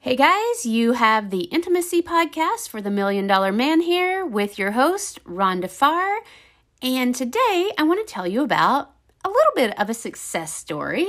Hey 0.00 0.16
guys, 0.16 0.66
you 0.66 0.92
have 0.92 1.30
the 1.30 1.44
Intimacy 1.50 2.02
Podcast 2.02 2.68
for 2.68 2.82
the 2.82 2.90
Million 2.90 3.26
Dollar 3.26 3.52
Man 3.52 3.80
here 3.80 4.26
with 4.26 4.58
your 4.58 4.72
host, 4.72 5.24
Rhonda 5.24 5.70
Farr. 5.70 6.18
And 6.82 7.14
today 7.14 7.70
I 7.78 7.84
want 7.84 8.06
to 8.06 8.12
tell 8.12 8.26
you 8.26 8.42
about 8.42 8.90
a 9.24 9.30
little 9.30 9.52
bit 9.56 9.80
of 9.80 9.88
a 9.88 9.94
success 9.94 10.52
story 10.52 11.06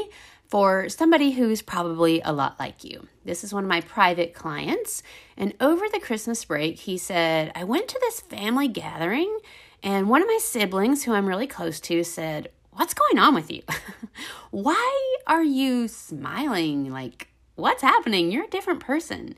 for 0.48 0.88
somebody 0.88 1.32
who's 1.32 1.62
probably 1.62 2.22
a 2.22 2.32
lot 2.32 2.58
like 2.58 2.86
you. 2.86 3.10
This 3.26 3.44
is 3.44 3.54
one 3.54 3.66
of 3.66 3.70
my 3.70 3.82
private 3.82 4.34
clients. 4.34 5.04
And 5.36 5.56
over 5.60 5.90
the 5.92 6.00
Christmas 6.00 6.46
break, 6.46 6.78
he 6.78 6.98
said, 6.98 7.52
I 7.54 7.66
went 7.66 7.90
to 7.90 8.00
this 8.00 8.22
family 8.22 8.70
gathering, 8.70 9.40
and 9.84 10.08
one 10.08 10.22
of 10.22 10.30
my 10.30 10.40
siblings, 10.42 11.04
who 11.04 11.12
I'm 11.12 11.28
really 11.28 11.48
close 11.48 11.82
to, 11.82 12.02
said, 12.06 12.48
What's 12.76 12.94
going 12.94 13.18
on 13.18 13.34
with 13.34 13.52
you? 13.52 13.64
Why 14.52 15.18
are 15.28 15.44
you 15.44 15.88
smiling? 15.88 16.92
Like, 16.92 17.30
What's 17.56 17.82
happening? 17.82 18.32
You're 18.32 18.44
a 18.46 18.50
different 18.50 18.82
person. 18.82 19.36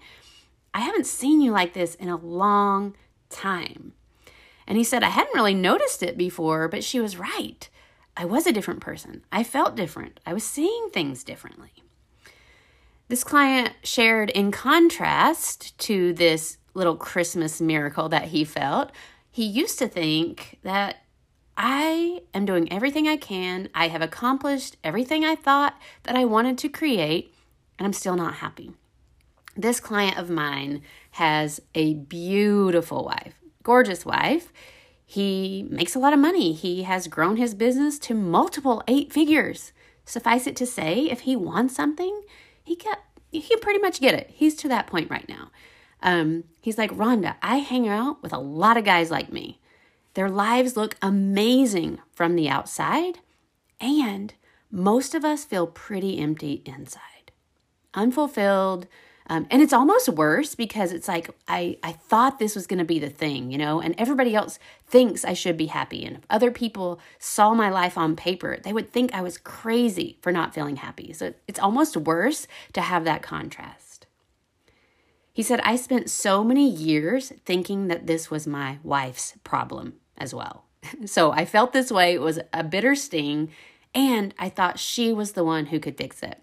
I 0.73 0.79
haven't 0.79 1.05
seen 1.05 1.39
you 1.39 1.51
like 1.51 1.73
this 1.73 1.93
in 1.95 2.09
a 2.09 2.17
long 2.17 2.95
time. 3.29 3.93
And 4.67 4.77
he 4.77 4.83
said, 4.83 5.03
I 5.03 5.09
hadn't 5.09 5.35
really 5.35 5.53
noticed 5.53 6.01
it 6.01 6.17
before, 6.17 6.67
but 6.67 6.83
she 6.83 6.99
was 6.99 7.17
right. 7.17 7.69
I 8.17 8.25
was 8.25 8.47
a 8.47 8.51
different 8.51 8.81
person. 8.81 9.23
I 9.31 9.43
felt 9.43 9.75
different. 9.75 10.19
I 10.25 10.33
was 10.33 10.43
seeing 10.43 10.89
things 10.89 11.23
differently. 11.23 11.71
This 13.07 13.23
client 13.23 13.73
shared, 13.83 14.31
in 14.31 14.51
contrast 14.51 15.77
to 15.79 16.11
this 16.11 16.57
little 16.73 16.95
Christmas 16.95 17.61
miracle 17.61 18.09
that 18.09 18.25
he 18.25 18.43
felt, 18.43 18.91
he 19.29 19.45
used 19.45 19.77
to 19.79 19.87
think 19.87 20.57
that 20.63 21.03
I 21.57 22.21
am 22.35 22.45
doing 22.45 22.71
everything 22.71 23.07
I 23.07 23.17
can. 23.17 23.69
I 23.73 23.87
have 23.87 24.03
accomplished 24.03 24.77
everything 24.83 25.25
I 25.25 25.35
thought 25.35 25.75
that 26.03 26.15
I 26.15 26.23
wanted 26.23 26.59
to 26.59 26.69
create 26.69 27.33
and 27.79 27.85
I'm 27.85 27.93
still 27.93 28.15
not 28.15 28.35
happy. 28.35 28.71
This 29.55 29.79
client 29.79 30.17
of 30.17 30.29
mine 30.29 30.83
has 31.11 31.59
a 31.73 31.95
beautiful 31.95 33.03
wife, 33.03 33.33
gorgeous 33.63 34.05
wife. 34.05 34.53
He 35.03 35.65
makes 35.71 35.95
a 35.95 35.99
lot 35.99 36.13
of 36.13 36.19
money. 36.19 36.53
He 36.53 36.83
has 36.83 37.07
grown 37.07 37.37
his 37.37 37.55
business 37.55 37.97
to 37.99 38.13
multiple 38.13 38.83
eight 38.87 39.11
figures. 39.11 39.71
Suffice 40.05 40.45
it 40.45 40.55
to 40.57 40.65
say, 40.67 41.09
if 41.09 41.21
he 41.21 41.35
wants 41.35 41.75
something, 41.75 42.21
he 42.63 42.75
get 42.75 42.99
he 43.31 43.41
can 43.41 43.59
pretty 43.59 43.79
much 43.79 43.99
get 43.99 44.13
it. 44.13 44.29
He's 44.33 44.55
to 44.55 44.69
that 44.69 44.87
point 44.87 45.09
right 45.09 45.27
now. 45.27 45.51
Um, 46.01 46.45
he's 46.61 46.77
like, 46.77 46.91
Rhonda, 46.91 47.35
I 47.41 47.57
hang 47.57 47.87
out 47.87 48.21
with 48.21 48.31
a 48.31 48.39
lot 48.39 48.77
of 48.77 48.85
guys 48.85 49.11
like 49.11 49.31
me. 49.31 49.59
Their 50.17 50.31
lives 50.31 50.75
look 50.75 50.97
amazing 50.99 51.99
from 52.11 52.35
the 52.35 52.49
outside, 52.49 53.19
and 53.79 54.33
most 54.71 55.13
of 55.13 55.23
us 55.23 55.45
feel 55.45 55.67
pretty 55.67 56.17
empty 56.17 56.63
inside 56.65 57.01
unfulfilled. 57.93 58.87
Um, 59.29 59.45
and 59.51 59.61
it's 59.61 59.73
almost 59.73 60.09
worse 60.09 60.55
because 60.55 60.91
it's 60.91 61.07
like 61.07 61.29
I, 61.47 61.77
I 61.83 61.91
thought 61.91 62.39
this 62.39 62.55
was 62.55 62.65
going 62.65 62.79
to 62.79 62.83
be 62.83 62.97
the 62.97 63.11
thing, 63.11 63.51
you 63.51 63.59
know, 63.59 63.79
and 63.79 63.93
everybody 63.99 64.33
else 64.33 64.57
thinks 64.87 65.23
I 65.23 65.33
should 65.33 65.55
be 65.55 65.67
happy. 65.67 66.03
And 66.03 66.17
if 66.17 66.23
other 66.31 66.49
people 66.49 66.99
saw 67.19 67.53
my 67.53 67.69
life 67.69 67.95
on 67.95 68.15
paper, 68.15 68.57
they 68.63 68.73
would 68.73 68.91
think 68.91 69.13
I 69.13 69.21
was 69.21 69.37
crazy 69.37 70.17
for 70.23 70.31
not 70.31 70.55
feeling 70.55 70.77
happy. 70.77 71.13
So 71.13 71.35
it's 71.47 71.59
almost 71.59 71.95
worse 71.95 72.47
to 72.73 72.81
have 72.81 73.03
that 73.03 73.21
contrast. 73.21 74.07
He 75.31 75.43
said, 75.43 75.59
I 75.59 75.75
spent 75.75 76.09
so 76.09 76.43
many 76.43 76.67
years 76.67 77.31
thinking 77.45 77.87
that 77.89 78.07
this 78.07 78.31
was 78.31 78.47
my 78.47 78.79
wife's 78.81 79.35
problem 79.43 79.93
as 80.17 80.33
well. 80.33 80.65
so 81.05 81.31
I 81.31 81.45
felt 81.45 81.73
this 81.73 81.91
way. 81.91 82.13
It 82.13 82.21
was 82.21 82.39
a 82.53 82.63
bitter 82.63 82.95
sting. 82.95 83.51
And 83.93 84.33
I 84.37 84.49
thought 84.49 84.79
she 84.79 85.13
was 85.13 85.31
the 85.31 85.43
one 85.43 85.67
who 85.67 85.79
could 85.79 85.97
fix 85.97 86.21
it. 86.21 86.39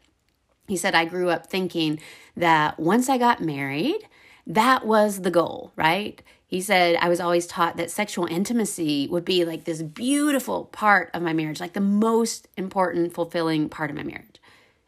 He 0.66 0.76
said, 0.76 0.94
I 0.94 1.04
grew 1.04 1.28
up 1.28 1.46
thinking 1.46 2.00
that 2.36 2.80
once 2.80 3.08
I 3.08 3.18
got 3.18 3.42
married, 3.42 4.08
that 4.46 4.86
was 4.86 5.20
the 5.20 5.30
goal, 5.30 5.72
right? 5.76 6.22
He 6.46 6.60
said, 6.60 6.96
I 7.00 7.08
was 7.08 7.20
always 7.20 7.46
taught 7.46 7.76
that 7.76 7.90
sexual 7.90 8.26
intimacy 8.26 9.08
would 9.08 9.24
be 9.24 9.44
like 9.44 9.64
this 9.64 9.82
beautiful 9.82 10.66
part 10.66 11.10
of 11.12 11.22
my 11.22 11.32
marriage, 11.32 11.60
like 11.60 11.72
the 11.72 11.80
most 11.80 12.48
important, 12.56 13.12
fulfilling 13.12 13.68
part 13.68 13.90
of 13.90 13.96
my 13.96 14.02
marriage. 14.02 14.40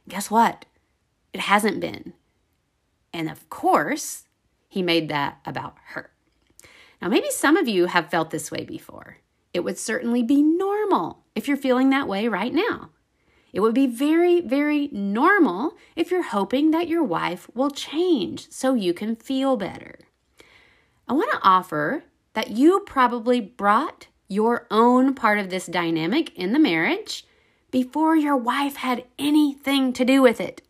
Guess 0.09 0.31
what? 0.31 0.65
It 1.33 1.41
hasn't 1.41 1.81
been. 1.81 2.15
And 3.13 3.29
of 3.29 3.49
course, 3.51 4.25
he 4.69 4.83
made 4.83 5.09
that 5.09 5.39
about 5.45 5.77
her. 5.89 6.11
Now, 7.01 7.09
maybe 7.09 7.31
some 7.31 7.57
of 7.57 7.69
you 7.69 7.87
have 7.87 8.11
felt 8.11 8.31
this 8.31 8.51
way 8.51 8.65
before. 8.65 9.19
It 9.53 9.61
would 9.61 9.79
certainly 9.79 10.23
be 10.23 10.43
normal 10.43 11.25
if 11.35 11.49
you're 11.49 11.57
feeling 11.57 11.91
that 11.91 12.09
way 12.09 12.29
right 12.29 12.53
now. 12.53 12.91
It 13.53 13.61
would 13.61 13.75
be 13.75 13.87
very, 13.87 14.41
very 14.43 14.89
normal 14.93 15.77
if 15.95 16.11
you're 16.11 16.23
hoping 16.23 16.73
that 16.73 16.89
your 16.89 17.03
wife 17.03 17.49
will 17.55 17.71
change 17.71 18.51
so 18.51 18.75
you 18.75 18.93
can 18.93 19.17
feel 19.17 19.57
better. 19.57 20.01
I 21.09 21.15
want 21.15 21.31
to 21.33 21.41
offer 21.43 22.05
that 22.35 22.51
you 22.51 22.81
probably 22.87 23.41
brought 23.41 24.09
your 24.29 24.67
own 24.71 25.15
part 25.15 25.39
of 25.39 25.49
this 25.49 25.67
dynamic 25.67 26.37
in 26.37 26.53
the 26.53 26.59
marriage 26.59 27.25
before 27.71 28.17
your 28.17 28.37
wife 28.37 28.77
had 28.77 29.05
anything 29.19 29.93
to 29.95 30.05
do 30.05 30.21
with 30.21 30.41
it. 30.41 30.63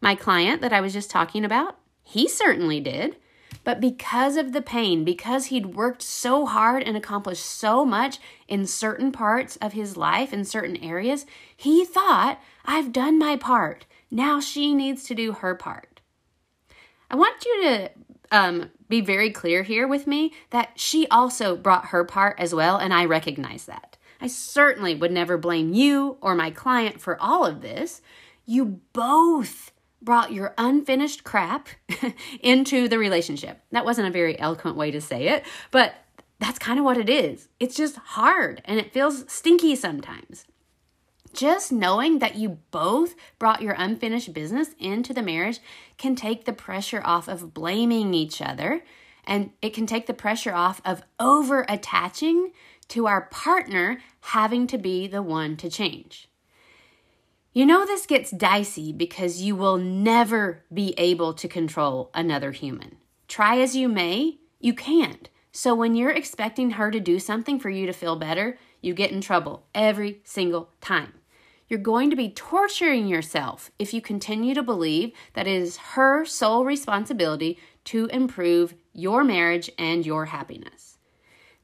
My 0.00 0.14
client 0.14 0.62
that 0.62 0.72
I 0.72 0.80
was 0.80 0.92
just 0.92 1.10
talking 1.10 1.44
about, 1.44 1.78
he 2.02 2.28
certainly 2.28 2.80
did. 2.80 3.16
But 3.64 3.80
because 3.80 4.36
of 4.36 4.52
the 4.52 4.62
pain, 4.62 5.04
because 5.04 5.46
he'd 5.46 5.74
worked 5.74 6.02
so 6.02 6.46
hard 6.46 6.82
and 6.82 6.96
accomplished 6.96 7.44
so 7.44 7.84
much 7.84 8.18
in 8.48 8.66
certain 8.66 9.12
parts 9.12 9.56
of 9.56 9.72
his 9.72 9.96
life, 9.96 10.32
in 10.32 10.44
certain 10.44 10.76
areas, 10.78 11.26
he 11.56 11.84
thought, 11.84 12.40
I've 12.64 12.92
done 12.92 13.18
my 13.18 13.36
part. 13.36 13.86
Now 14.10 14.40
she 14.40 14.74
needs 14.74 15.04
to 15.04 15.14
do 15.14 15.32
her 15.32 15.54
part. 15.54 16.00
I 17.10 17.16
want 17.16 17.44
you 17.44 17.62
to 17.62 17.90
um, 18.32 18.70
be 18.88 19.00
very 19.00 19.30
clear 19.30 19.62
here 19.62 19.86
with 19.86 20.06
me 20.06 20.32
that 20.50 20.70
she 20.80 21.06
also 21.08 21.56
brought 21.56 21.86
her 21.86 22.04
part 22.04 22.40
as 22.40 22.54
well, 22.54 22.78
and 22.78 22.92
I 22.92 23.04
recognize 23.04 23.66
that. 23.66 23.96
I 24.20 24.26
certainly 24.26 24.94
would 24.94 25.12
never 25.12 25.36
blame 25.36 25.72
you 25.72 26.16
or 26.20 26.34
my 26.34 26.50
client 26.50 27.00
for 27.00 27.20
all 27.20 27.44
of 27.44 27.60
this. 27.60 28.00
You 28.46 28.80
both 28.92 29.72
brought 30.04 30.32
your 30.32 30.54
unfinished 30.58 31.24
crap 31.24 31.68
into 32.40 32.88
the 32.88 32.98
relationship. 32.98 33.60
That 33.70 33.84
wasn't 33.84 34.08
a 34.08 34.12
very 34.12 34.38
eloquent 34.38 34.76
way 34.76 34.90
to 34.90 35.00
say 35.00 35.28
it, 35.28 35.44
but 35.70 35.94
that's 36.38 36.58
kind 36.58 36.78
of 36.78 36.84
what 36.84 36.98
it 36.98 37.08
is. 37.08 37.48
It's 37.60 37.76
just 37.76 37.96
hard 37.96 38.62
and 38.64 38.80
it 38.80 38.92
feels 38.92 39.30
stinky 39.32 39.76
sometimes. 39.76 40.44
Just 41.32 41.72
knowing 41.72 42.18
that 42.18 42.34
you 42.34 42.58
both 42.70 43.14
brought 43.38 43.62
your 43.62 43.74
unfinished 43.78 44.34
business 44.34 44.70
into 44.78 45.14
the 45.14 45.22
marriage 45.22 45.60
can 45.96 46.14
take 46.14 46.44
the 46.44 46.52
pressure 46.52 47.00
off 47.04 47.28
of 47.28 47.54
blaming 47.54 48.12
each 48.12 48.42
other 48.42 48.82
and 49.24 49.50
it 49.62 49.72
can 49.72 49.86
take 49.86 50.06
the 50.06 50.14
pressure 50.14 50.52
off 50.52 50.80
of 50.84 51.02
over 51.18 51.64
attaching 51.68 52.52
to 52.88 53.06
our 53.06 53.22
partner 53.22 54.00
having 54.20 54.66
to 54.66 54.76
be 54.76 55.06
the 55.06 55.22
one 55.22 55.56
to 55.56 55.70
change. 55.70 56.28
You 57.54 57.66
know, 57.66 57.84
this 57.84 58.06
gets 58.06 58.30
dicey 58.30 58.94
because 58.94 59.42
you 59.42 59.54
will 59.54 59.76
never 59.76 60.64
be 60.72 60.94
able 60.96 61.34
to 61.34 61.46
control 61.46 62.10
another 62.14 62.52
human. 62.52 62.96
Try 63.28 63.58
as 63.58 63.76
you 63.76 63.90
may, 63.90 64.38
you 64.58 64.72
can't. 64.72 65.28
So 65.52 65.74
when 65.74 65.94
you're 65.94 66.08
expecting 66.10 66.72
her 66.72 66.90
to 66.90 66.98
do 66.98 67.18
something 67.18 67.60
for 67.60 67.68
you 67.68 67.84
to 67.84 67.92
feel 67.92 68.16
better, 68.16 68.56
you 68.80 68.94
get 68.94 69.12
in 69.12 69.20
trouble 69.20 69.66
every 69.74 70.22
single 70.24 70.70
time. 70.80 71.12
You're 71.68 71.78
going 71.78 72.08
to 72.08 72.16
be 72.16 72.30
torturing 72.30 73.06
yourself 73.06 73.70
if 73.78 73.92
you 73.92 74.00
continue 74.00 74.54
to 74.54 74.62
believe 74.62 75.12
that 75.34 75.46
it 75.46 75.60
is 75.60 75.76
her 75.76 76.24
sole 76.24 76.64
responsibility 76.64 77.58
to 77.84 78.06
improve 78.06 78.72
your 78.94 79.24
marriage 79.24 79.70
and 79.78 80.06
your 80.06 80.24
happiness. 80.26 80.96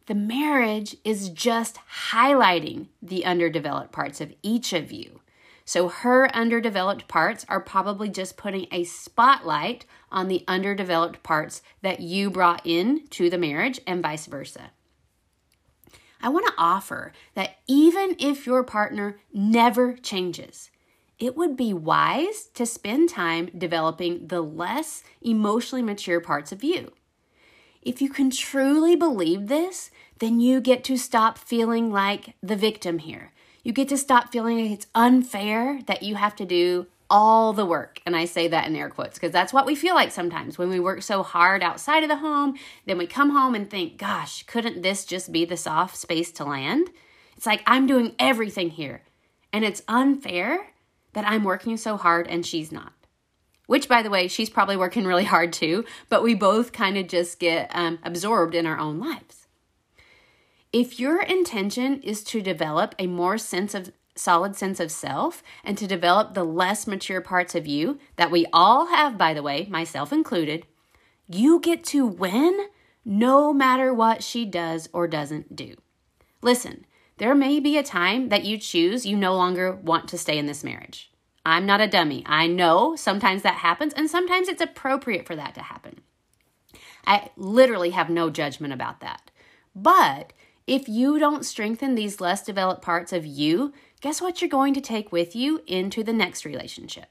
The 0.05 0.15
marriage 0.15 0.97
is 1.03 1.31
just 1.31 1.79
highlighting 2.11 2.89
the 3.01 3.25
underdeveloped 3.25 3.93
parts 3.93 4.21
of 4.21 4.35
each 4.43 4.75
of 4.75 4.93
you. 4.93 5.21
So 5.69 5.91
her 5.91 6.35
underdeveloped 6.35 7.09
parts 7.09 7.45
are 7.47 7.61
probably 7.61 8.09
just 8.09 8.39
putting 8.39 8.69
a 8.73 8.85
spotlight 8.85 9.85
on 10.11 10.29
the 10.29 10.43
underdeveloped 10.49 11.23
parts 11.23 11.61
that 11.83 12.01
you 12.01 12.31
brought 12.31 12.63
in 12.65 13.07
to 13.09 13.29
the 13.29 13.37
marriage 13.37 13.79
and 13.87 14.03
vice 14.03 14.25
versa. 14.25 14.71
I 16.23 16.31
want 16.31 16.47
to 16.47 16.55
offer 16.57 17.13
that 17.35 17.59
even 17.67 18.17
if 18.19 18.47
your 18.47 18.65
partner 18.65 19.21
never 19.31 19.93
changes, 19.93 20.71
it 21.19 21.37
would 21.37 21.55
be 21.55 21.75
wise 21.75 22.47
to 22.55 22.65
spend 22.65 23.11
time 23.11 23.51
developing 23.55 24.29
the 24.29 24.41
less 24.41 25.05
emotionally 25.21 25.83
mature 25.83 26.19
parts 26.23 26.51
of 26.51 26.65
you. 26.65 26.93
If 27.83 28.01
you 28.01 28.09
can 28.09 28.31
truly 28.31 28.97
believe 28.97 29.49
this, 29.49 29.91
then 30.19 30.41
you 30.41 30.63
get 30.63 30.83
to 30.85 30.97
stop 30.97 31.37
feeling 31.37 31.93
like 31.93 32.37
the 32.43 32.57
victim 32.57 33.01
here. 33.01 33.33
You 33.69 33.75
get 33.75 33.91
to 33.91 33.99
stop 33.99 34.33
feeling 34.33 34.63
like 34.63 34.71
it's 34.71 34.87
unfair 34.95 35.81
that 35.89 36.03
you 36.03 36.15
have 36.15 36.35
to 36.37 36.47
do 36.47 36.87
all 37.11 37.53
the 37.53 37.67
work. 37.67 38.01
And 38.07 38.17
I 38.17 38.25
say 38.25 38.49
that 38.49 38.67
in 38.67 38.75
air 38.75 38.89
quotes 38.89 39.19
because 39.19 39.31
that's 39.31 39.53
what 39.53 39.67
we 39.67 39.75
feel 39.75 39.95
like 39.95 40.11
sometimes 40.11 40.57
when 40.57 40.71
we 40.71 40.81
work 40.81 41.03
so 41.03 41.23
hard 41.23 41.63
outside 41.63 42.03
of 42.03 42.09
the 42.09 42.17
home. 42.17 42.57
Then 42.87 42.97
we 42.97 43.07
come 43.07 43.29
home 43.29 43.55
and 43.55 43.69
think, 43.69 43.99
gosh, 43.99 44.43
couldn't 44.45 44.81
this 44.81 45.05
just 45.05 45.33
be 45.33 45.45
the 45.45 45.59
soft 45.59 45.99
space 45.99 46.33
to 46.33 46.47
land? 46.47 46.89
It's 47.37 47.45
like 47.45 47.63
I'm 47.67 47.87
doing 47.87 48.15
everything 48.19 48.71
here. 48.71 49.03
And 49.53 49.67
it's 49.67 49.83
unfair 49.87 50.73
that 51.13 51.29
I'm 51.29 51.45
working 51.45 51.77
so 51.77 51.99
hard 51.99 52.27
and 52.27 52.47
she's 52.47 52.73
not. 52.73 52.95
Which, 53.67 53.87
by 53.87 54.03
the 54.03 54.09
way, 54.09 54.29
she's 54.29 54.49
probably 54.49 54.79
working 54.79 55.05
really 55.05 55.25
hard 55.25 55.53
too, 55.53 55.85
but 56.09 56.23
we 56.23 56.33
both 56.33 56.73
kind 56.73 56.97
of 56.97 57.07
just 57.07 57.39
get 57.39 57.71
um, 57.75 57.99
absorbed 58.03 58.55
in 58.55 58.65
our 58.65 58.79
own 58.79 58.99
lives. 58.99 59.47
If 60.73 61.01
your 61.01 61.23
intention 61.23 62.03
is 62.03 62.23
to 62.25 62.43
develop 62.43 62.95
a 62.99 63.07
more 63.07 63.39
sense 63.39 63.75
of 63.75 63.91
solid 64.15 64.57
sense 64.57 64.81
of 64.81 64.91
self 64.91 65.43
and 65.65 65.79
to 65.79 65.87
develop 65.87 66.35
the 66.35 66.45
less 66.45 66.87
mature 66.87 67.21
parts 67.21 67.55
of 67.55 67.67
you 67.67 67.99
that 68.17 68.31
we 68.31 68.47
all 68.53 68.87
have, 68.87 69.17
by 69.17 69.33
the 69.33 69.43
way, 69.43 69.67
myself 69.71 70.13
included, 70.13 70.67
you 71.29 71.61
get 71.61 71.85
to 71.85 72.07
win 72.07 72.67
no 73.05 73.53
matter 73.53 73.95
what 73.95 74.23
she 74.23 74.45
does 74.45 74.89
or 74.93 75.07
doesn't 75.07 75.57
do. 75.57 75.75
Listen, 76.43 76.85
there 77.17 77.35
may 77.35 77.61
be 77.61 77.79
a 77.79 77.83
time 77.83 78.29
that 78.29 78.45
you 78.45 78.59
choose 78.59 79.07
you 79.07 79.17
no 79.17 79.35
longer 79.35 79.73
want 79.73 80.09
to 80.09 80.19
stay 80.19 80.37
in 80.37 80.47
this 80.47 80.65
marriage. 80.65 81.11
I'm 81.47 81.65
not 81.65 81.81
a 81.81 81.89
dummy. 81.89 82.23
I 82.27 82.47
know 82.47 82.95
sometimes 82.95 83.43
that 83.43 83.55
happens, 83.55 83.95
and 83.95 84.11
sometimes 84.11 84.49
it's 84.49 84.61
appropriate 84.61 85.27
for 85.27 85.35
that 85.35 85.55
to 85.55 85.63
happen. 85.63 86.01
I 87.07 87.31
literally 87.37 87.91
have 87.91 88.11
no 88.11 88.29
judgment 88.29 88.75
about 88.75 89.01
that. 89.01 89.31
But 89.75 90.33
if 90.69 90.87
you 90.87 91.19
don't 91.19 91.47
strengthen 91.47 91.95
these 91.95 92.21
less 92.21 92.45
developed 92.45 92.83
parts 92.83 93.13
of 93.13 93.25
you, 93.25 93.73
guess 94.03 94.21
what 94.21 94.41
you're 94.41 94.51
going 94.51 94.75
to 94.75 94.81
take 94.83 95.11
with 95.11 95.35
you 95.35 95.63
into 95.67 96.05
the 96.05 96.13
next 96.13 96.45
relationship? 96.45 97.07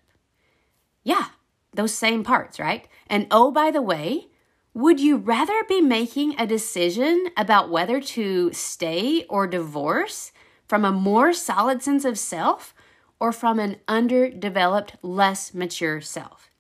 Yeah, 1.04 1.30
those 1.74 1.94
same 1.94 2.24
parts, 2.24 2.60
right? 2.60 2.88
And 3.08 3.26
oh, 3.32 3.52
by 3.52 3.72
the 3.72 3.82
way, 3.82 4.28
would 4.76 5.00
you 5.00 5.18
rather 5.18 5.64
be 5.68 5.82
making 5.82 6.40
a 6.40 6.46
decision 6.46 7.30
about 7.36 7.72
whether 7.72 8.00
to 8.00 8.54
stay 8.54 9.26
or 9.28 9.48
divorce 9.48 10.32
from 10.68 10.86
a 10.86 10.92
more 10.92 11.34
solid 11.34 11.82
sense 11.82 12.06
of 12.06 12.20
self 12.20 12.76
or 13.20 13.32
from 13.32 13.58
an 13.58 13.78
underdeveloped, 13.88 14.98
less 15.02 15.56
mature 15.56 16.00
self? 16.00 16.52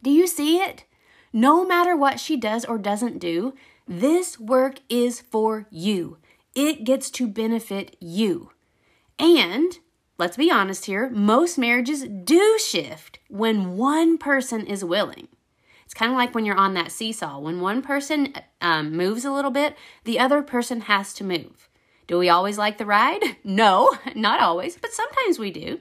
Do 0.00 0.10
you 0.10 0.28
see 0.28 0.58
it? 0.58 0.84
No 1.32 1.66
matter 1.66 1.96
what 1.96 2.20
she 2.20 2.36
does 2.36 2.64
or 2.64 2.78
doesn't 2.78 3.18
do, 3.18 3.54
this 3.86 4.38
work 4.38 4.80
is 4.88 5.20
for 5.20 5.66
you. 5.70 6.18
It 6.54 6.84
gets 6.84 7.10
to 7.12 7.26
benefit 7.26 7.96
you. 8.00 8.50
And 9.18 9.78
let's 10.18 10.36
be 10.36 10.50
honest 10.50 10.86
here, 10.86 11.10
most 11.10 11.58
marriages 11.58 12.04
do 12.04 12.58
shift 12.58 13.18
when 13.28 13.76
one 13.76 14.18
person 14.18 14.66
is 14.66 14.84
willing. 14.84 15.28
It's 15.84 15.94
kind 15.94 16.10
of 16.10 16.16
like 16.16 16.34
when 16.34 16.44
you're 16.44 16.56
on 16.56 16.74
that 16.74 16.90
seesaw. 16.90 17.38
When 17.38 17.60
one 17.60 17.82
person 17.82 18.32
um, 18.60 18.96
moves 18.96 19.24
a 19.24 19.32
little 19.32 19.50
bit, 19.50 19.76
the 20.04 20.18
other 20.18 20.42
person 20.42 20.82
has 20.82 21.12
to 21.14 21.24
move. 21.24 21.68
Do 22.06 22.18
we 22.18 22.28
always 22.28 22.58
like 22.58 22.78
the 22.78 22.86
ride? 22.86 23.22
No, 23.44 23.94
not 24.14 24.40
always, 24.40 24.76
but 24.76 24.92
sometimes 24.92 25.38
we 25.38 25.50
do. 25.50 25.80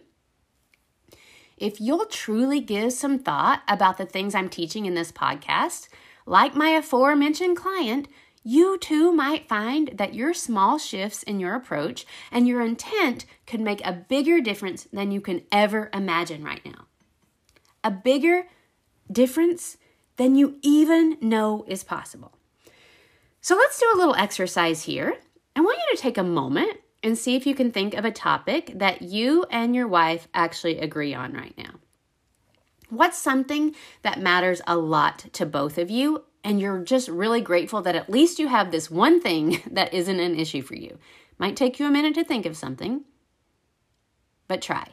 If 1.57 1.79
you'll 1.79 2.05
truly 2.05 2.59
give 2.59 2.91
some 2.91 3.19
thought 3.19 3.61
about 3.67 3.97
the 3.97 4.05
things 4.05 4.33
I'm 4.33 4.49
teaching 4.49 4.85
in 4.85 4.95
this 4.95 5.11
podcast, 5.11 5.89
like 6.25 6.55
my 6.55 6.69
aforementioned 6.69 7.57
client, 7.57 8.07
you 8.43 8.77
too 8.77 9.11
might 9.11 9.47
find 9.47 9.89
that 9.93 10.15
your 10.15 10.33
small 10.33 10.77
shifts 10.77 11.23
in 11.23 11.39
your 11.39 11.55
approach 11.55 12.05
and 12.31 12.47
your 12.47 12.61
intent 12.61 13.25
could 13.45 13.61
make 13.61 13.85
a 13.85 13.93
bigger 13.93 14.41
difference 14.41 14.87
than 14.91 15.11
you 15.11 15.21
can 15.21 15.43
ever 15.51 15.89
imagine 15.93 16.43
right 16.43 16.65
now. 16.65 16.87
A 17.83 17.91
bigger 17.91 18.47
difference 19.11 19.77
than 20.17 20.35
you 20.35 20.57
even 20.61 21.17
know 21.21 21.65
is 21.67 21.83
possible. 21.83 22.33
So 23.41 23.55
let's 23.55 23.79
do 23.79 23.91
a 23.93 23.97
little 23.97 24.15
exercise 24.15 24.83
here. 24.83 25.17
I 25.55 25.61
want 25.61 25.79
you 25.79 25.95
to 25.95 26.01
take 26.01 26.17
a 26.17 26.23
moment 26.23 26.77
and 27.03 27.17
see 27.17 27.35
if 27.35 27.45
you 27.45 27.55
can 27.55 27.71
think 27.71 27.93
of 27.93 28.05
a 28.05 28.11
topic 28.11 28.71
that 28.75 29.01
you 29.01 29.45
and 29.49 29.75
your 29.75 29.87
wife 29.87 30.27
actually 30.33 30.79
agree 30.79 31.13
on 31.13 31.33
right 31.33 31.57
now. 31.57 31.80
What's 32.91 33.17
something 33.17 33.73
that 34.01 34.19
matters 34.19 34.61
a 34.67 34.75
lot 34.75 35.19
to 35.31 35.45
both 35.45 35.77
of 35.77 35.89
you 35.89 36.25
and 36.43 36.59
you're 36.59 36.83
just 36.83 37.07
really 37.07 37.39
grateful 37.39 37.81
that 37.83 37.95
at 37.95 38.09
least 38.09 38.37
you 38.37 38.49
have 38.49 38.69
this 38.69 38.91
one 38.91 39.21
thing 39.21 39.61
that 39.71 39.93
isn't 39.93 40.19
an 40.19 40.37
issue 40.37 40.61
for 40.61 40.75
you. 40.75 40.97
Might 41.37 41.55
take 41.55 41.79
you 41.79 41.87
a 41.87 41.91
minute 41.91 42.15
to 42.15 42.25
think 42.25 42.45
of 42.45 42.57
something, 42.57 43.05
but 44.49 44.61
try. 44.61 44.89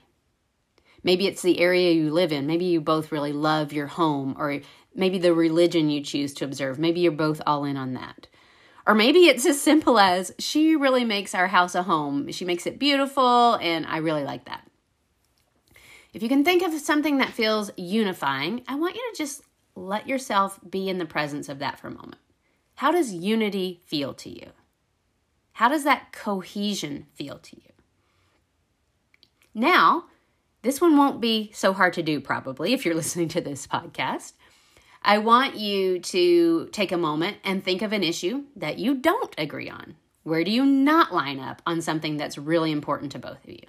Maybe 1.02 1.26
it's 1.26 1.42
the 1.42 1.58
area 1.58 1.90
you 1.90 2.12
live 2.12 2.30
in. 2.30 2.46
Maybe 2.46 2.66
you 2.66 2.80
both 2.80 3.10
really 3.10 3.32
love 3.32 3.72
your 3.72 3.88
home, 3.88 4.36
or 4.38 4.60
maybe 4.94 5.18
the 5.18 5.34
religion 5.34 5.90
you 5.90 6.00
choose 6.00 6.32
to 6.34 6.44
observe. 6.44 6.78
Maybe 6.78 7.00
you're 7.00 7.10
both 7.10 7.42
all 7.48 7.64
in 7.64 7.76
on 7.76 7.94
that. 7.94 8.28
Or 8.86 8.94
maybe 8.94 9.26
it's 9.26 9.44
as 9.44 9.60
simple 9.60 9.98
as 9.98 10.32
she 10.38 10.76
really 10.76 11.04
makes 11.04 11.34
our 11.34 11.48
house 11.48 11.74
a 11.74 11.82
home. 11.82 12.30
She 12.30 12.44
makes 12.44 12.64
it 12.64 12.78
beautiful, 12.78 13.54
and 13.56 13.86
I 13.86 13.96
really 13.96 14.22
like 14.22 14.44
that. 14.44 14.67
If 16.18 16.22
you 16.24 16.28
can 16.28 16.42
think 16.42 16.64
of 16.64 16.74
something 16.80 17.18
that 17.18 17.32
feels 17.32 17.70
unifying, 17.76 18.64
I 18.66 18.74
want 18.74 18.96
you 18.96 19.08
to 19.12 19.16
just 19.16 19.40
let 19.76 20.08
yourself 20.08 20.58
be 20.68 20.88
in 20.88 20.98
the 20.98 21.04
presence 21.04 21.48
of 21.48 21.60
that 21.60 21.78
for 21.78 21.86
a 21.86 21.92
moment. 21.92 22.16
How 22.74 22.90
does 22.90 23.14
unity 23.14 23.82
feel 23.86 24.14
to 24.14 24.28
you? 24.28 24.50
How 25.52 25.68
does 25.68 25.84
that 25.84 26.10
cohesion 26.10 27.06
feel 27.14 27.38
to 27.38 27.56
you? 27.56 27.70
Now, 29.54 30.06
this 30.62 30.80
one 30.80 30.96
won't 30.96 31.20
be 31.20 31.52
so 31.54 31.72
hard 31.72 31.92
to 31.92 32.02
do, 32.02 32.20
probably, 32.20 32.72
if 32.72 32.84
you're 32.84 32.94
listening 32.96 33.28
to 33.28 33.40
this 33.40 33.68
podcast. 33.68 34.32
I 35.04 35.18
want 35.18 35.54
you 35.54 36.00
to 36.00 36.68
take 36.72 36.90
a 36.90 36.98
moment 36.98 37.36
and 37.44 37.62
think 37.62 37.80
of 37.80 37.92
an 37.92 38.02
issue 38.02 38.42
that 38.56 38.80
you 38.80 38.96
don't 38.96 39.36
agree 39.38 39.70
on. 39.70 39.94
Where 40.24 40.42
do 40.42 40.50
you 40.50 40.66
not 40.66 41.14
line 41.14 41.38
up 41.38 41.62
on 41.64 41.80
something 41.80 42.16
that's 42.16 42.36
really 42.36 42.72
important 42.72 43.12
to 43.12 43.20
both 43.20 43.44
of 43.44 43.50
you? 43.50 43.68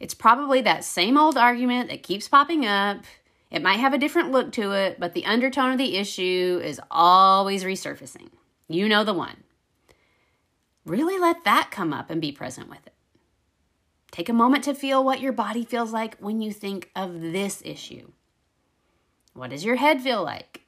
It's 0.00 0.14
probably 0.14 0.60
that 0.62 0.84
same 0.84 1.18
old 1.18 1.36
argument 1.36 1.90
that 1.90 2.02
keeps 2.02 2.28
popping 2.28 2.64
up 2.64 3.04
it 3.50 3.62
might 3.62 3.80
have 3.80 3.94
a 3.94 3.98
different 3.98 4.30
look 4.30 4.52
to 4.52 4.72
it, 4.72 5.00
but 5.00 5.14
the 5.14 5.24
undertone 5.24 5.72
of 5.72 5.78
the 5.78 5.96
issue 5.96 6.60
is 6.62 6.80
always 6.90 7.64
resurfacing. 7.64 8.28
You 8.68 8.88
know 8.88 9.04
the 9.04 9.14
one. 9.14 9.44
Really 10.84 11.18
let 11.18 11.44
that 11.44 11.70
come 11.70 11.92
up 11.92 12.10
and 12.10 12.20
be 12.20 12.32
present 12.32 12.68
with 12.68 12.86
it. 12.86 12.92
Take 14.10 14.28
a 14.28 14.34
moment 14.34 14.64
to 14.64 14.74
feel 14.74 15.02
what 15.02 15.20
your 15.20 15.32
body 15.32 15.64
feels 15.64 15.92
like 15.92 16.18
when 16.18 16.40
you 16.40 16.52
think 16.52 16.90
of 16.94 17.20
this 17.20 17.62
issue. 17.64 18.10
What 19.32 19.50
does 19.50 19.64
your 19.64 19.76
head 19.76 20.02
feel 20.02 20.22
like? 20.22 20.62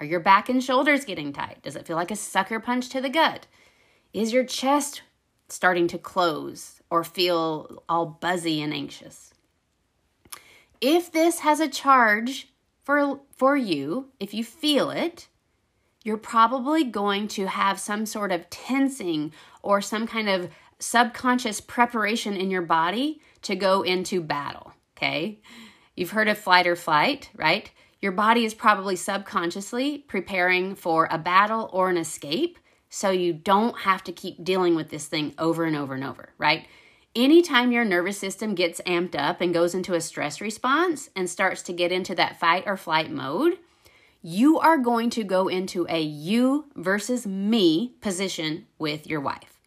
Are 0.00 0.06
your 0.06 0.20
back 0.20 0.48
and 0.48 0.62
shoulders 0.62 1.04
getting 1.04 1.32
tight? 1.32 1.62
Does 1.62 1.76
it 1.76 1.86
feel 1.86 1.96
like 1.96 2.10
a 2.10 2.16
sucker 2.16 2.58
punch 2.58 2.88
to 2.88 3.00
the 3.00 3.08
gut? 3.08 3.46
Is 4.12 4.32
your 4.32 4.44
chest 4.44 5.02
starting 5.48 5.86
to 5.88 5.98
close 5.98 6.80
or 6.94 7.04
feel 7.04 7.82
all 7.88 8.06
buzzy 8.06 8.62
and 8.62 8.72
anxious? 8.72 9.34
if 10.84 11.10
this 11.10 11.38
has 11.40 11.60
a 11.60 11.68
charge 11.68 12.48
for 12.82 13.20
for 13.34 13.56
you, 13.56 14.10
if 14.20 14.34
you 14.34 14.44
feel 14.44 14.90
it, 14.90 15.28
you're 16.02 16.18
probably 16.18 16.84
going 16.84 17.26
to 17.26 17.46
have 17.46 17.80
some 17.80 18.04
sort 18.04 18.30
of 18.30 18.50
tensing 18.50 19.32
or 19.62 19.80
some 19.80 20.06
kind 20.06 20.28
of 20.28 20.50
subconscious 20.78 21.62
preparation 21.62 22.36
in 22.36 22.50
your 22.50 22.60
body 22.60 23.22
to 23.40 23.56
go 23.56 23.80
into 23.80 24.20
battle, 24.20 24.74
okay? 24.94 25.40
You've 25.96 26.10
heard 26.10 26.28
of 26.28 26.36
flight 26.36 26.66
or 26.66 26.76
flight, 26.76 27.30
right? 27.34 27.70
Your 28.02 28.12
body 28.12 28.44
is 28.44 28.52
probably 28.52 28.96
subconsciously 28.96 30.04
preparing 30.06 30.74
for 30.74 31.08
a 31.10 31.16
battle 31.16 31.70
or 31.72 31.88
an 31.88 31.96
escape 31.96 32.58
so 32.90 33.10
you 33.10 33.32
don't 33.32 33.78
have 33.78 34.04
to 34.04 34.12
keep 34.12 34.44
dealing 34.44 34.74
with 34.74 34.90
this 34.90 35.06
thing 35.06 35.32
over 35.38 35.64
and 35.64 35.76
over 35.76 35.94
and 35.94 36.04
over, 36.04 36.28
right? 36.36 36.66
Anytime 37.16 37.72
your 37.72 37.84
nervous 37.84 38.18
system 38.18 38.54
gets 38.54 38.80
amped 38.82 39.14
up 39.14 39.40
and 39.40 39.54
goes 39.54 39.74
into 39.74 39.94
a 39.94 40.00
stress 40.00 40.40
response 40.40 41.10
and 41.14 41.28
starts 41.28 41.62
to 41.62 41.72
get 41.72 41.92
into 41.92 42.14
that 42.14 42.38
fight 42.38 42.64
or 42.66 42.76
flight 42.76 43.10
mode, 43.10 43.58
you 44.22 44.58
are 44.58 44.78
going 44.78 45.10
to 45.10 45.22
go 45.24 45.48
into 45.48 45.86
a 45.88 46.00
you 46.00 46.66
versus 46.74 47.26
me 47.26 47.94
position 48.00 48.66
with 48.78 49.06
your 49.06 49.20
wife. 49.20 49.60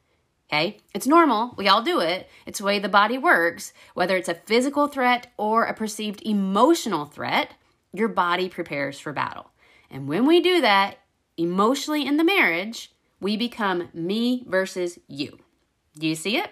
Okay? 0.50 0.77
It's 0.94 1.08
normal. 1.08 1.54
We 1.58 1.68
all 1.68 1.82
do 1.82 2.00
it. 2.00 2.30
It's 2.46 2.60
the 2.60 2.66
way 2.66 2.80
the 2.80 2.89
body 2.89 3.18
works. 3.18 3.74
Whether 3.94 4.18
it's 4.18 4.30
a 4.30 4.34
physical 4.34 4.88
threat 4.88 5.27
or 5.38 5.66
a 5.66 5.74
perceived 5.74 6.22
emotional 6.25 7.06
threat, 7.06 7.54
your 7.94 8.08
body 8.08 8.50
prepares 8.50 9.00
for 9.00 9.13
battle. 9.13 9.51
And 9.89 10.08
when 10.08 10.25
we 10.25 10.42
do 10.42 10.62
that 10.62 10.98
emotionally 11.38 12.06
in 12.06 12.18
the 12.18 12.24
marriage, 12.24 12.92
we 13.20 13.38
become 13.38 13.89
me 13.94 14.44
versus 14.48 15.00
you. 15.08 15.39
Do 16.00 16.08
you 16.08 16.16
see 16.16 16.38
it? 16.38 16.50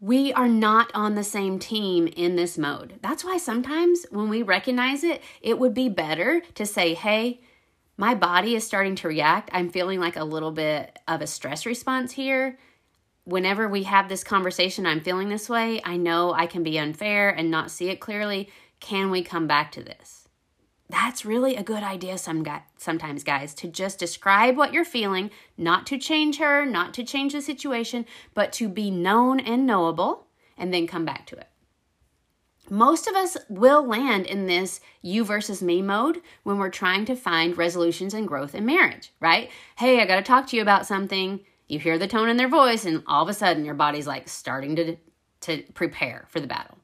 We 0.00 0.32
are 0.34 0.48
not 0.48 0.90
on 0.94 1.14
the 1.14 1.24
same 1.24 1.58
team 1.58 2.06
in 2.06 2.36
this 2.36 2.58
mode. 2.58 2.98
That's 3.02 3.24
why 3.24 3.38
sometimes 3.38 4.04
when 4.10 4.28
we 4.28 4.42
recognize 4.42 5.02
it, 5.02 5.22
it 5.40 5.58
would 5.58 5.72
be 5.72 5.88
better 5.88 6.42
to 6.54 6.66
say, 6.66 6.94
hey, 6.94 7.40
my 7.96 8.14
body 8.14 8.54
is 8.54 8.66
starting 8.66 8.94
to 8.96 9.08
react. 9.08 9.48
I'm 9.54 9.70
feeling 9.70 9.98
like 9.98 10.16
a 10.16 10.24
little 10.24 10.50
bit 10.52 10.98
of 11.08 11.22
a 11.22 11.26
stress 11.26 11.64
response 11.64 12.12
here. 12.12 12.58
Whenever 13.24 13.68
we 13.68 13.84
have 13.84 14.08
this 14.08 14.22
conversation, 14.22 14.86
I'm 14.86 15.00
feeling 15.00 15.30
this 15.30 15.48
way. 15.48 15.80
I 15.82 15.96
know 15.96 16.32
I 16.32 16.46
can 16.46 16.62
be 16.62 16.78
unfair 16.78 17.30
and 17.30 17.50
not 17.50 17.70
see 17.70 17.88
it 17.88 18.00
clearly. 18.00 18.50
Can 18.80 19.10
we 19.10 19.22
come 19.22 19.46
back 19.46 19.72
to 19.72 19.82
this? 19.82 20.25
That's 20.88 21.24
really 21.24 21.56
a 21.56 21.64
good 21.64 21.82
idea 21.82 22.16
some 22.16 22.44
guy, 22.44 22.62
sometimes, 22.76 23.24
guys, 23.24 23.54
to 23.54 23.68
just 23.68 23.98
describe 23.98 24.56
what 24.56 24.72
you're 24.72 24.84
feeling, 24.84 25.30
not 25.58 25.84
to 25.86 25.98
change 25.98 26.38
her, 26.38 26.64
not 26.64 26.94
to 26.94 27.04
change 27.04 27.32
the 27.32 27.42
situation, 27.42 28.06
but 28.34 28.52
to 28.54 28.68
be 28.68 28.90
known 28.90 29.40
and 29.40 29.66
knowable 29.66 30.26
and 30.56 30.72
then 30.72 30.86
come 30.86 31.04
back 31.04 31.26
to 31.26 31.36
it. 31.36 31.48
Most 32.68 33.06
of 33.06 33.14
us 33.14 33.36
will 33.48 33.86
land 33.86 34.26
in 34.26 34.46
this 34.46 34.80
you 35.00 35.24
versus 35.24 35.62
me 35.62 35.82
mode 35.82 36.20
when 36.42 36.58
we're 36.58 36.70
trying 36.70 37.04
to 37.06 37.14
find 37.14 37.56
resolutions 37.56 38.12
and 38.12 38.26
growth 38.26 38.54
in 38.54 38.66
marriage, 38.66 39.12
right? 39.20 39.50
Hey, 39.78 40.00
I 40.00 40.06
got 40.06 40.16
to 40.16 40.22
talk 40.22 40.48
to 40.48 40.56
you 40.56 40.62
about 40.62 40.86
something. 40.86 41.40
You 41.68 41.78
hear 41.78 41.98
the 41.98 42.08
tone 42.08 42.28
in 42.28 42.36
their 42.36 42.48
voice, 42.48 42.84
and 42.84 43.02
all 43.06 43.22
of 43.22 43.28
a 43.28 43.34
sudden 43.34 43.64
your 43.64 43.74
body's 43.74 44.06
like 44.06 44.28
starting 44.28 44.76
to, 44.76 44.96
to 45.42 45.62
prepare 45.74 46.26
for 46.28 46.40
the 46.40 46.46
battle. 46.46 46.78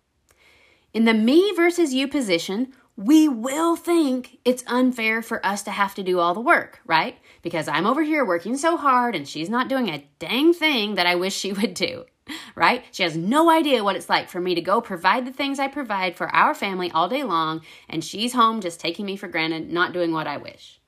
In 0.93 1.05
the 1.05 1.15
me 1.15 1.53
versus 1.57 1.95
you 1.95 2.07
position, 2.07 2.75
we 2.97 3.27
will 3.27 3.75
think 3.75 4.39
it's 4.45 4.65
unfair 4.67 5.23
for 5.23 5.45
us 5.45 5.63
to 5.63 5.71
have 5.71 5.95
to 5.95 6.03
do 6.03 6.19
all 6.19 6.35
the 6.35 6.41
work, 6.41 6.81
right? 6.85 7.17
Because 7.41 7.67
I'm 7.67 7.87
over 7.87 8.03
here 8.03 8.25
working 8.25 8.57
so 8.57 8.77
hard 8.77 9.17
and 9.17 9.27
she's 9.27 9.49
not 9.49 9.69
doing 9.69 9.89
a 9.89 10.07
dang 10.19 10.53
thing 10.53 10.97
that 10.97 11.07
I 11.07 11.15
wish 11.15 11.35
she 11.35 11.53
would 11.55 11.75
do, 11.75 12.05
right? 12.55 12.85
She 12.93 13.03
has 13.03 13.17
no 13.17 13.51
idea 13.51 13.83
what 13.83 13.97
it's 13.97 14.11
like 14.11 14.29
for 14.29 14.41
me 14.41 14.55
to 14.55 14.61
go 14.61 14.81
provide 14.81 15.27
the 15.27 15.33
things 15.33 15.59
I 15.59 15.69
provide 15.69 16.17
for 16.17 16.29
our 16.35 16.55
family 16.55 16.91
all 16.91 17.09
day 17.09 17.25
long, 17.25 17.63
and 17.89 18.05
she's 18.05 18.35
home 18.35 18.61
just 18.61 18.79
taking 18.79 19.07
me 19.07 19.17
for 19.17 19.29
granted, 19.29 19.73
not 19.73 19.93
doing 19.93 20.13
what 20.13 20.27
I 20.27 20.37
wish. 20.37 20.79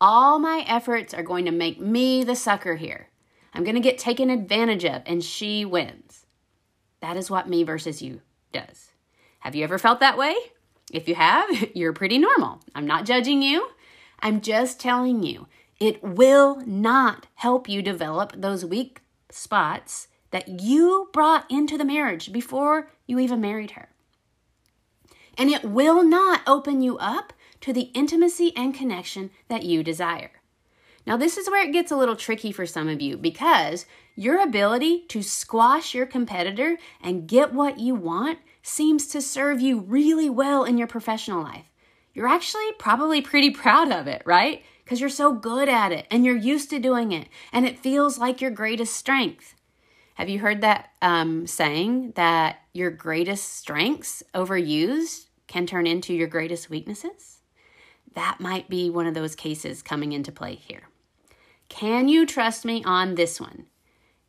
All 0.00 0.38
my 0.38 0.64
efforts 0.66 1.12
are 1.12 1.22
going 1.22 1.44
to 1.44 1.52
make 1.52 1.80
me 1.80 2.24
the 2.24 2.36
sucker 2.36 2.76
here. 2.76 3.08
I'm 3.54 3.64
going 3.64 3.74
to 3.74 3.80
get 3.80 3.98
taken 3.98 4.30
advantage 4.30 4.84
of, 4.84 5.02
and 5.06 5.22
she 5.22 5.64
wins. 5.64 6.24
That 7.00 7.16
is 7.16 7.30
what 7.30 7.48
me 7.48 7.64
versus 7.64 8.00
you 8.00 8.20
does. 8.52 8.92
Have 9.40 9.54
you 9.54 9.64
ever 9.64 9.78
felt 9.78 10.00
that 10.00 10.16
way? 10.16 10.34
If 10.90 11.08
you 11.08 11.14
have, 11.14 11.48
you're 11.74 11.92
pretty 11.92 12.18
normal. 12.18 12.60
I'm 12.74 12.86
not 12.86 13.06
judging 13.06 13.42
you. 13.42 13.68
I'm 14.20 14.40
just 14.40 14.80
telling 14.80 15.22
you 15.22 15.46
it 15.80 16.02
will 16.02 16.62
not 16.64 17.26
help 17.34 17.68
you 17.68 17.82
develop 17.82 18.32
those 18.36 18.64
weak 18.64 19.00
spots 19.30 20.08
that 20.30 20.60
you 20.60 21.10
brought 21.12 21.50
into 21.50 21.76
the 21.76 21.84
marriage 21.84 22.32
before 22.32 22.90
you 23.06 23.18
even 23.18 23.40
married 23.40 23.72
her. 23.72 23.88
And 25.36 25.50
it 25.50 25.64
will 25.64 26.04
not 26.04 26.42
open 26.46 26.82
you 26.82 26.98
up 26.98 27.32
to 27.62 27.72
the 27.72 27.90
intimacy 27.94 28.52
and 28.56 28.74
connection 28.74 29.30
that 29.48 29.64
you 29.64 29.82
desire. 29.82 30.41
Now, 31.06 31.16
this 31.16 31.36
is 31.36 31.50
where 31.50 31.66
it 31.66 31.72
gets 31.72 31.90
a 31.90 31.96
little 31.96 32.14
tricky 32.14 32.52
for 32.52 32.64
some 32.64 32.88
of 32.88 33.00
you 33.00 33.16
because 33.16 33.86
your 34.14 34.40
ability 34.40 35.04
to 35.08 35.22
squash 35.22 35.94
your 35.94 36.06
competitor 36.06 36.78
and 37.00 37.26
get 37.26 37.52
what 37.52 37.80
you 37.80 37.94
want 37.94 38.38
seems 38.62 39.08
to 39.08 39.20
serve 39.20 39.60
you 39.60 39.80
really 39.80 40.30
well 40.30 40.64
in 40.64 40.78
your 40.78 40.86
professional 40.86 41.42
life. 41.42 41.66
You're 42.14 42.28
actually 42.28 42.70
probably 42.78 43.20
pretty 43.20 43.50
proud 43.50 43.90
of 43.90 44.06
it, 44.06 44.22
right? 44.24 44.62
Because 44.84 45.00
you're 45.00 45.08
so 45.08 45.32
good 45.32 45.68
at 45.68 45.92
it 45.92 46.06
and 46.10 46.24
you're 46.24 46.36
used 46.36 46.70
to 46.70 46.78
doing 46.78 47.10
it 47.12 47.28
and 47.52 47.66
it 47.66 47.78
feels 47.78 48.18
like 48.18 48.40
your 48.40 48.50
greatest 48.50 48.94
strength. 48.94 49.54
Have 50.14 50.28
you 50.28 50.38
heard 50.38 50.60
that 50.60 50.90
um, 51.00 51.46
saying 51.46 52.12
that 52.16 52.58
your 52.72 52.90
greatest 52.90 53.56
strengths 53.56 54.22
overused 54.34 55.26
can 55.46 55.66
turn 55.66 55.86
into 55.86 56.14
your 56.14 56.28
greatest 56.28 56.70
weaknesses? 56.70 57.40
That 58.14 58.40
might 58.40 58.68
be 58.68 58.90
one 58.90 59.06
of 59.06 59.14
those 59.14 59.34
cases 59.34 59.82
coming 59.82 60.12
into 60.12 60.30
play 60.30 60.54
here. 60.54 60.82
Can 61.72 62.06
you 62.06 62.26
trust 62.26 62.66
me 62.66 62.84
on 62.84 63.14
this 63.14 63.40
one? 63.40 63.64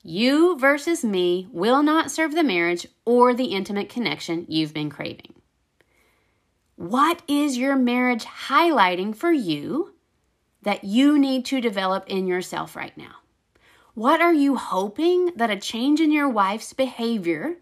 You 0.01 0.57
versus 0.57 1.03
me 1.03 1.49
will 1.51 1.83
not 1.83 2.09
serve 2.09 2.33
the 2.33 2.41
marriage 2.41 2.87
or 3.03 3.33
the 3.33 3.47
intimate 3.47 3.89
connection 3.89 4.45
you've 4.47 4.73
been 4.73 4.89
craving. 4.89 5.33
What 6.77 7.21
is 7.27 7.57
your 7.57 7.75
marriage 7.75 8.23
highlighting 8.23 9.13
for 9.13 9.33
you 9.33 9.93
that 10.61 10.85
you 10.85 11.19
need 11.19 11.43
to 11.47 11.59
develop 11.59 12.05
in 12.07 12.27
yourself 12.27 12.77
right 12.77 12.97
now? 12.97 13.15
What 13.93 14.21
are 14.21 14.33
you 14.33 14.55
hoping 14.55 15.33
that 15.35 15.51
a 15.51 15.57
change 15.57 15.99
in 15.99 16.13
your 16.13 16.29
wife's 16.29 16.71
behavior 16.71 17.57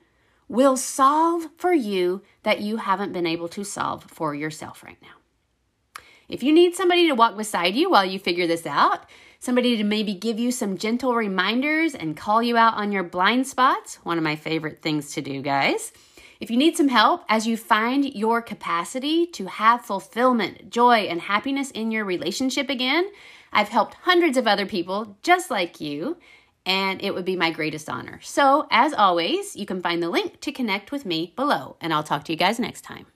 will 0.47 0.77
solve 0.77 1.47
for 1.57 1.73
you 1.73 2.21
that 2.43 2.61
you 2.61 2.77
haven't 2.77 3.13
been 3.13 3.25
able 3.25 3.49
to 3.49 3.63
solve 3.63 4.03
for 4.03 4.35
yourself 4.35 4.83
right 4.83 5.01
now? 5.01 6.03
If 6.29 6.43
you 6.43 6.53
need 6.53 6.75
somebody 6.75 7.07
to 7.07 7.15
walk 7.15 7.35
beside 7.35 7.75
you 7.75 7.89
while 7.89 8.05
you 8.05 8.19
figure 8.19 8.47
this 8.47 8.67
out, 8.67 9.09
somebody 9.41 9.75
to 9.75 9.83
maybe 9.83 10.13
give 10.13 10.39
you 10.39 10.51
some 10.51 10.77
gentle 10.77 11.15
reminders 11.15 11.95
and 11.95 12.15
call 12.15 12.43
you 12.43 12.55
out 12.57 12.75
on 12.75 12.91
your 12.91 13.01
blind 13.03 13.47
spots. 13.47 13.95
One 14.03 14.19
of 14.19 14.23
my 14.23 14.35
favorite 14.35 14.83
things 14.83 15.13
to 15.13 15.21
do, 15.21 15.41
guys. 15.41 15.91
If 16.39 16.51
you 16.51 16.57
need 16.57 16.77
some 16.77 16.89
help 16.89 17.23
as 17.27 17.47
you 17.47 17.57
find 17.57 18.05
your 18.05 18.43
capacity 18.43 19.25
to 19.27 19.47
have 19.47 19.83
fulfillment, 19.83 20.69
joy, 20.69 21.07
and 21.09 21.21
happiness 21.21 21.71
in 21.71 21.89
your 21.91 22.05
relationship 22.05 22.69
again, 22.69 23.09
I've 23.51 23.69
helped 23.69 23.95
hundreds 24.03 24.37
of 24.37 24.47
other 24.47 24.67
people 24.67 25.17
just 25.23 25.49
like 25.49 25.81
you, 25.81 26.17
and 26.63 27.01
it 27.01 27.15
would 27.15 27.25
be 27.25 27.35
my 27.35 27.49
greatest 27.49 27.89
honor. 27.89 28.19
So, 28.21 28.67
as 28.69 28.93
always, 28.93 29.55
you 29.55 29.65
can 29.65 29.81
find 29.81 30.03
the 30.03 30.09
link 30.09 30.39
to 30.41 30.51
connect 30.51 30.91
with 30.91 31.03
me 31.03 31.33
below, 31.35 31.77
and 31.81 31.91
I'll 31.91 32.03
talk 32.03 32.25
to 32.25 32.31
you 32.31 32.37
guys 32.37 32.59
next 32.59 32.81
time. 32.81 33.07